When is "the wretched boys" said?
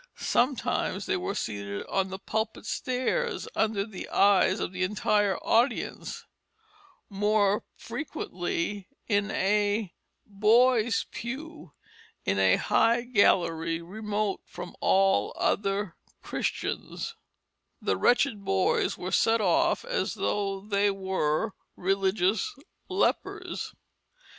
17.79-18.97